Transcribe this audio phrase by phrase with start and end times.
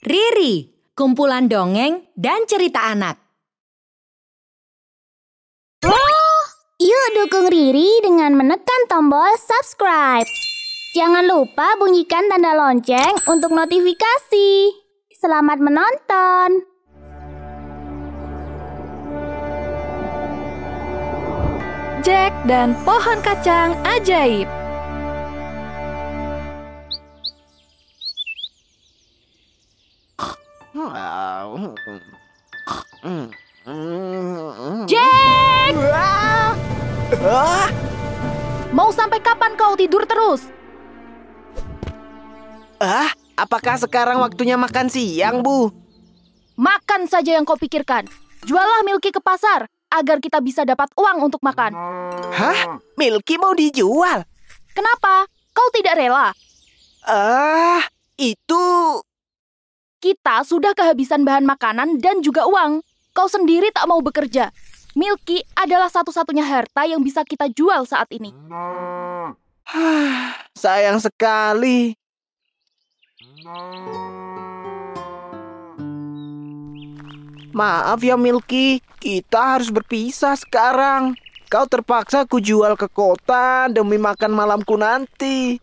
[0.00, 0.64] Riri,
[0.96, 3.20] kumpulan dongeng dan cerita anak.
[6.80, 10.24] Yuk dukung Riri dengan menekan tombol subscribe.
[10.96, 14.72] Jangan lupa bunyikan tanda lonceng untuk notifikasi.
[15.20, 16.64] Selamat menonton.
[22.00, 24.59] Jack dan pohon kacang ajaib.
[34.88, 35.72] Jack!
[38.70, 40.46] Mau sampai kapan kau tidur terus?
[42.80, 45.68] Ah, apakah sekarang waktunya makan siang, Bu?
[46.56, 48.08] Makan saja yang kau pikirkan.
[48.48, 51.76] Jualah Milky ke pasar agar kita bisa dapat uang untuk makan.
[52.32, 52.80] Hah?
[52.96, 54.24] Milky mau dijual?
[54.72, 55.28] Kenapa?
[55.52, 56.32] Kau tidak rela?
[57.04, 57.84] Ah,
[58.16, 58.64] itu...
[60.00, 62.80] Kita sudah kehabisan bahan makanan dan juga uang.
[63.12, 64.48] Kau sendiri tak mau bekerja.
[64.96, 68.32] Milky adalah satu-satunya harta yang bisa kita jual saat ini.
[70.56, 71.92] Sayang sekali.
[77.52, 81.12] Maaf ya Milky, kita harus berpisah sekarang.
[81.52, 85.60] Kau terpaksa kujual ke kota demi makan malamku nanti.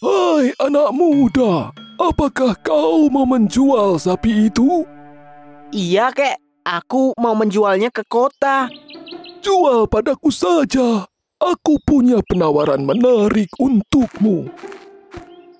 [0.00, 4.80] Hai anak muda, apakah kau mau menjual sapi itu?
[5.76, 8.72] Iya kek, aku mau menjualnya ke kota.
[9.44, 11.04] Jual padaku saja.
[11.36, 14.48] Aku punya penawaran menarik untukmu.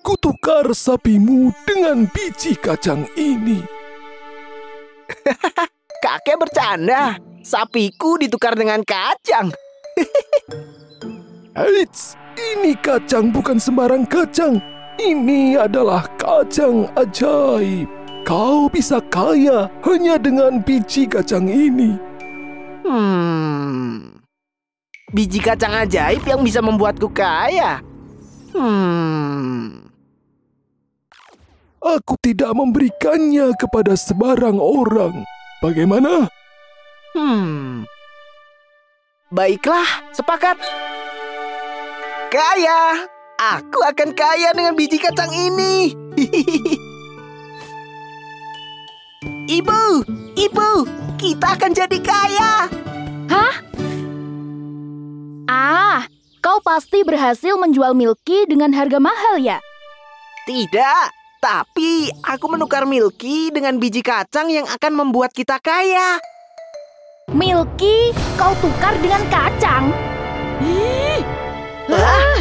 [0.01, 3.61] Kutukar sapimu dengan biji kacang ini.
[6.01, 9.53] Kakek bercanda, sapiku ditukar dengan kacang.
[11.61, 14.57] Eits, ini kacang bukan sembarang kacang.
[14.97, 17.85] Ini adalah kacang ajaib.
[18.25, 21.97] Kau bisa kaya hanya dengan biji kacang ini.
[22.81, 24.09] Hmm.
[25.13, 27.81] Biji kacang ajaib yang bisa membuatku kaya.
[28.57, 29.85] Hmm.
[31.81, 35.25] Aku tidak memberikannya kepada sebarang orang.
[35.61, 36.25] Bagaimana?
[37.13, 37.85] Hmm.
[39.29, 40.57] Baiklah, sepakat.
[42.31, 43.11] Kaya.
[43.35, 45.91] Aku akan kaya dengan biji kacang ini.
[49.59, 49.83] ibu,
[50.39, 50.69] ibu,
[51.19, 52.71] kita akan jadi kaya.
[55.51, 56.07] Ah,
[56.39, 59.59] kau pasti berhasil menjual Milky dengan harga mahal ya?
[60.47, 61.03] Tidak,
[61.43, 66.15] tapi aku menukar Milky dengan biji kacang yang akan membuat kita kaya.
[67.35, 69.91] Milky, kau tukar dengan kacang?
[70.63, 71.19] Ih,
[71.91, 72.39] Ah,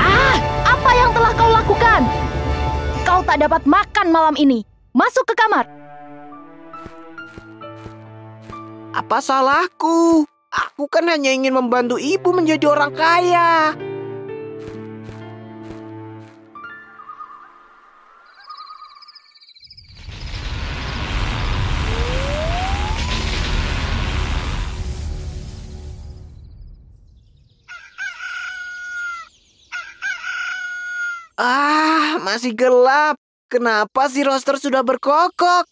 [0.00, 2.02] Ah, apa yang telah kau lakukan?
[3.02, 4.62] Kau tak dapat makan malam ini.
[4.94, 5.66] Masuk ke kamar.
[8.90, 10.26] apa salahku?
[10.50, 13.74] Aku kan hanya ingin membantu ibu menjadi orang kaya.
[32.10, 33.14] Ah, masih gelap.
[33.46, 35.62] Kenapa si roster sudah berkokok?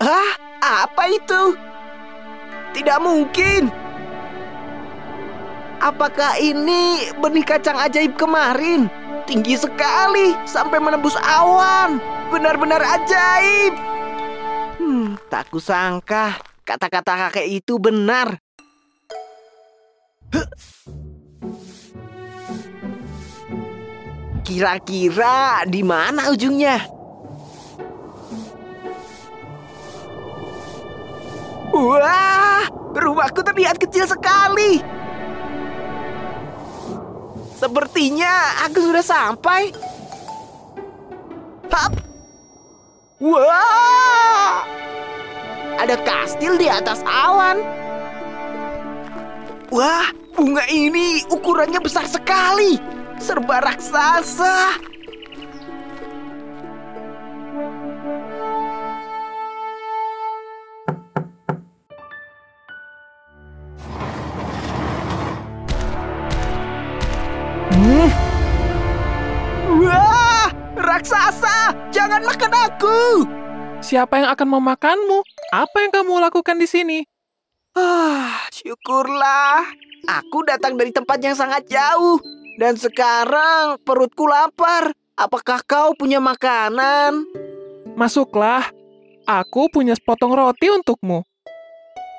[0.00, 0.30] Hah?
[0.64, 1.52] Apa itu?
[2.72, 3.68] Tidak mungkin.
[5.84, 8.88] Apakah ini benih kacang ajaib kemarin?
[9.28, 12.00] Tinggi sekali sampai menembus awan.
[12.32, 13.76] Benar-benar ajaib.
[14.80, 18.40] Hmm, tak kusangka kata-kata kakek itu benar.
[24.44, 26.76] Kira-kira di mana ujungnya?
[31.72, 34.84] Wah, rumahku terlihat kecil sekali.
[37.56, 39.72] Sepertinya aku sudah sampai.
[41.72, 41.96] Hap.
[43.24, 44.62] Wah,
[45.80, 47.64] ada kastil di atas awan.
[49.72, 52.93] Wah, bunga ini ukurannya besar sekali.
[53.18, 54.78] Serba raksasa.
[69.74, 73.00] Wah, raksasa, jangan makan aku.
[73.84, 75.18] Siapa yang akan memakanmu?
[75.52, 76.98] Apa yang kamu lakukan di sini?
[77.76, 79.66] Ah, syukurlah.
[80.04, 82.33] Aku datang dari tempat yang sangat jauh.
[82.54, 84.94] Dan sekarang perutku lapar.
[85.18, 87.26] Apakah kau punya makanan?
[87.98, 88.70] Masuklah.
[89.26, 91.22] Aku punya sepotong roti untukmu.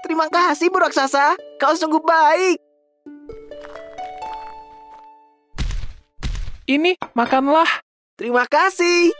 [0.03, 1.35] Terima kasih, Bu Raksasa.
[1.59, 2.57] Kau sungguh baik.
[6.65, 7.67] Ini, makanlah.
[8.17, 9.13] Terima kasih.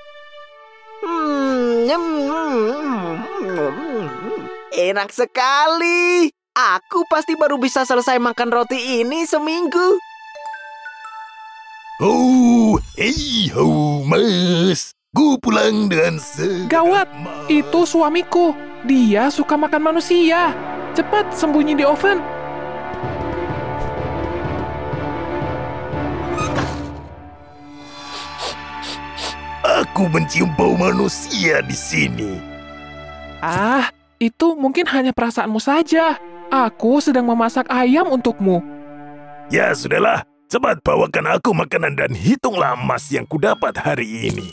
[1.05, 3.15] Hmm, nyem, hmm,
[3.45, 4.39] hmm,
[4.73, 6.31] enak sekali.
[6.55, 10.14] Aku pasti baru bisa selesai makan roti ini seminggu.
[12.03, 14.91] Oh, hei ho, mas.
[15.15, 16.67] Gue pulang dengan segera.
[16.67, 17.07] Gawat,
[17.47, 18.51] itu suamiku.
[18.83, 20.51] Dia suka makan manusia.
[20.91, 22.19] Cepat sembunyi di oven.
[29.63, 32.43] Aku mencium bau manusia di sini.
[33.39, 33.87] Ah,
[34.19, 36.19] itu mungkin hanya perasaanmu saja.
[36.51, 38.59] Aku sedang memasak ayam untukmu.
[39.47, 44.47] Ya sudahlah, cepat bawakan aku makanan dan hitunglah emas yang kudapat hari ini.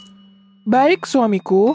[0.62, 1.75] Baik, suamiku.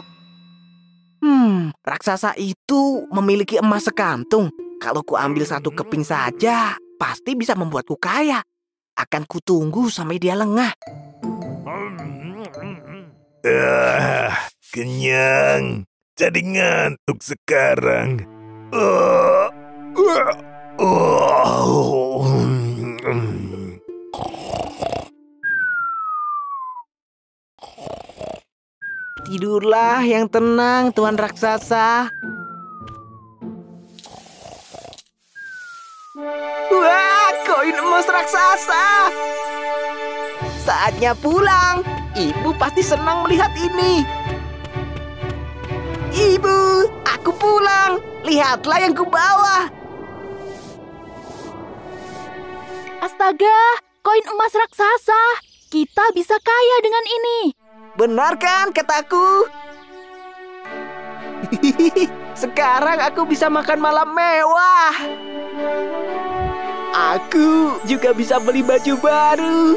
[1.18, 4.48] Hmm, raksasa itu memiliki emas sekantung.
[4.78, 8.40] Kalau ku ambil satu keping saja, pasti bisa membuatku kaya.
[8.94, 10.72] Akan kutunggu sampai dia lengah.
[13.42, 14.34] Ah,
[14.70, 15.86] kenyang.
[16.18, 18.26] Jadi ngantuk sekarang.
[18.74, 19.50] Ah,
[19.98, 20.34] ah,
[20.82, 22.26] oh,
[29.28, 32.08] Tidurlah yang tenang, Tuan Raksasa.
[36.72, 39.12] Wah, koin emas raksasa.
[40.64, 41.84] Saatnya pulang.
[42.16, 44.00] Ibu pasti senang melihat ini.
[46.16, 48.00] Ibu, aku pulang.
[48.24, 49.68] Lihatlah yang kubawa.
[53.04, 53.60] Astaga,
[54.00, 55.22] koin emas raksasa.
[55.68, 57.57] Kita bisa kaya dengan ini.
[57.98, 59.50] Benar kan kataku?
[62.46, 64.94] Sekarang aku bisa makan malam mewah.
[67.18, 69.74] Aku juga bisa beli baju baru.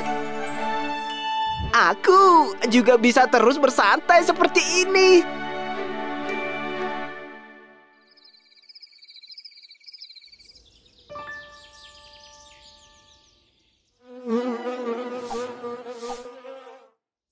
[1.73, 5.40] Aku juga bisa terus bersantai seperti ini.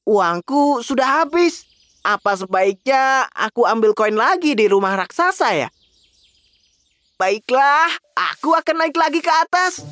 [0.10, 1.70] Uangku sudah habis.
[2.02, 5.70] Apa sebaiknya aku ambil koin lagi di rumah raksasa ya?
[7.22, 9.86] Baiklah, aku akan naik lagi ke atas.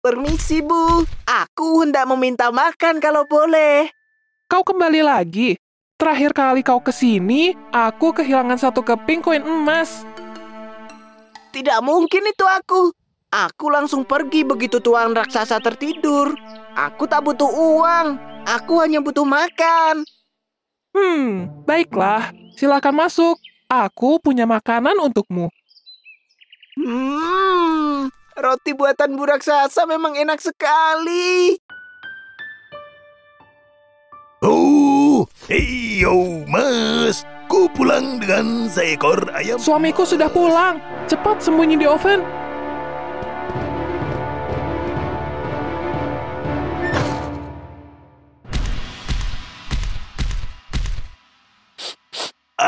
[0.00, 1.04] Permisi, Bu.
[1.28, 3.92] Aku hendak meminta makan kalau boleh.
[4.48, 5.60] Kau kembali lagi.
[5.98, 10.06] Terakhir kali kau ke sini, aku kehilangan satu keping koin emas.
[11.52, 12.94] Tidak mungkin itu aku.
[13.28, 16.32] Aku langsung pergi begitu tuan raksasa tertidur.
[16.72, 18.16] Aku tak butuh uang.
[18.48, 20.00] Aku hanya butuh makan.
[20.96, 22.32] Hmm, baiklah.
[22.56, 23.36] Silakan masuk.
[23.68, 25.52] Aku punya makanan untukmu.
[26.80, 31.60] Hmm, roti buatan Bu Raksasa memang enak sekali.
[34.40, 37.28] Oh, hei yo, mas.
[37.44, 39.60] Ku pulang dengan seekor ayam.
[39.60, 40.80] Suamiku sudah pulang.
[41.04, 42.47] Cepat sembunyi di oven.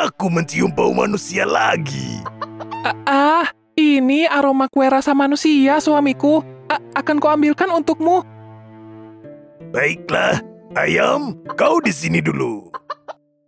[0.01, 2.25] Aku mencium bau manusia lagi.
[2.81, 6.41] Ah, ah, ini aroma kue rasa manusia, suamiku.
[6.73, 8.25] A- akan kuambilkan untukmu.
[9.77, 10.41] Baiklah,
[10.73, 12.73] ayam, kau di sini dulu.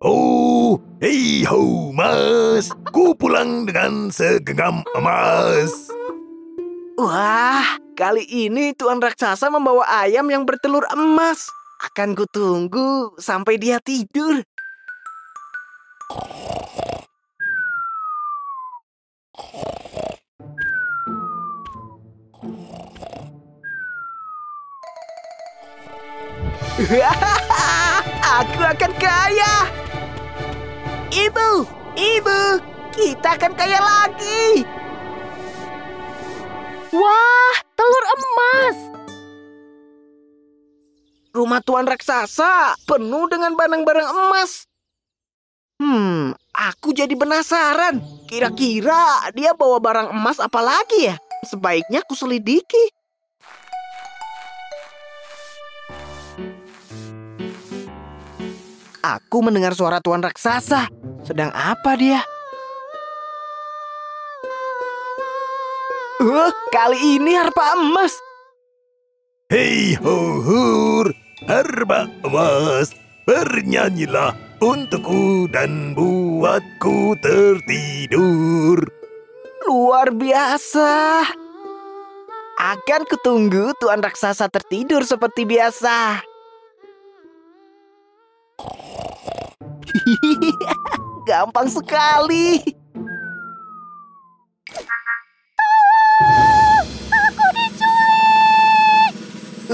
[0.04, 2.68] Oh, hei ho, mas.
[2.92, 5.88] Ku pulang dengan segenggam emas.
[7.00, 11.48] Wah, kali ini tuan raksasa membawa ayam yang bertelur emas.
[11.80, 14.44] Akan kutunggu sampai dia tidur.
[28.42, 29.54] Aku akan kaya.
[31.14, 31.50] Ibu,
[31.94, 32.40] ibu,
[32.90, 34.66] kita akan kaya lagi.
[36.90, 38.76] Wah, telur emas.
[41.32, 44.71] Rumah tuan raksasa penuh dengan barang-barang emas.
[45.82, 47.98] Hmm, aku jadi penasaran.
[48.30, 51.18] Kira-kira dia bawa barang emas apa lagi ya?
[51.42, 52.94] Sebaiknya aku selidiki.
[59.02, 60.86] Aku mendengar suara tuan raksasa.
[61.26, 62.22] Sedang apa dia?
[66.22, 68.14] Uh, kali ini harpa emas.
[69.50, 71.10] Hei ho hur,
[71.50, 72.94] harba emas,
[73.26, 78.78] bernyanyilah untukku dan buatku tertidur.
[79.66, 81.26] Luar biasa.
[82.62, 86.22] Akan kutunggu Tuan Raksasa tertidur seperti biasa.
[91.28, 92.62] Gampang sekali.
[97.10, 99.12] Aku diculik!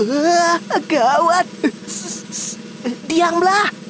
[0.00, 0.57] Uh,
[0.88, 1.45] gawat.
[3.04, 3.88] Diamlah.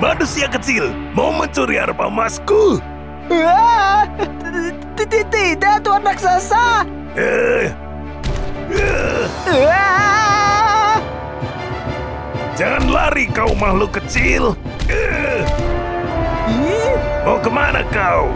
[0.00, 2.80] Manusia kecil, mau mencuri harpa emasku?
[4.96, 6.88] Tidak, Tuan Raksasa.
[7.20, 7.68] Eh,
[12.56, 14.56] jangan lari kau makhluk kecil.
[17.28, 18.32] Mau ke mana kau?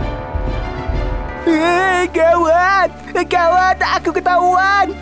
[2.12, 2.92] Gawat,
[3.24, 4.92] gawat, aku ketahuan.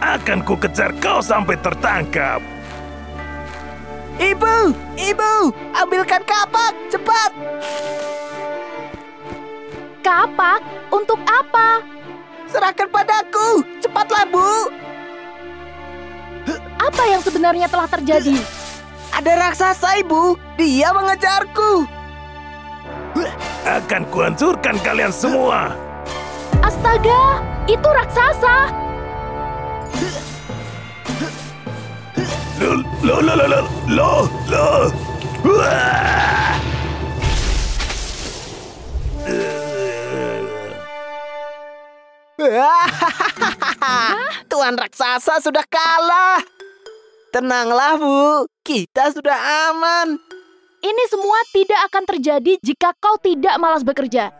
[0.00, 2.40] Akan ku kejar kau sampai tertangkap.
[4.16, 7.30] Ibu, ibu, ambilkan kapak, cepat.
[10.04, 10.60] Kapak?
[10.92, 11.80] Untuk apa?
[12.50, 14.70] Serahkan padaku, cepatlah bu.
[16.78, 18.36] Apa yang sebenarnya telah terjadi?
[19.14, 21.88] Ada raksasa ibu, dia mengejarku.
[23.64, 25.72] Akan kuhancurkan kalian semua.
[26.60, 28.83] Astaga, itu raksasa!
[32.64, 33.60] Lo, lo, lo, lo,
[33.92, 34.88] lo, lo!
[44.48, 46.40] Tuan raksasa sudah kalah.
[47.36, 49.36] Tenanglah bu, kita sudah
[49.68, 50.16] aman.
[50.80, 54.32] Ini semua tidak akan terjadi jika kau tidak malas bekerja.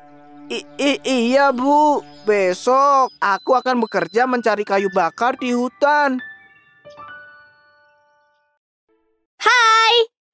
[0.48, 6.24] I- i- iya bu, besok aku akan bekerja mencari kayu bakar di hutan.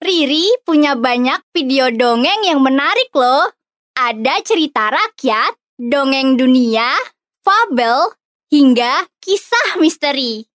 [0.01, 3.53] Riri punya banyak video dongeng yang menarik loh.
[3.95, 6.99] Ada cerita rakyat, dongeng dunia,
[7.45, 8.11] fabel,
[8.49, 10.49] hingga kisah misteri.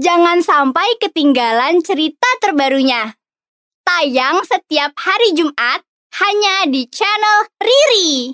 [0.00, 3.14] Jangan sampai ketinggalan cerita terbarunya.
[3.86, 5.84] Tayang setiap hari Jumat
[6.24, 8.32] hanya di channel Riri.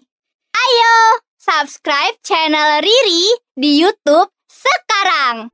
[0.54, 0.96] Ayo,
[1.36, 5.50] subscribe channel Riri di YouTube sekarang.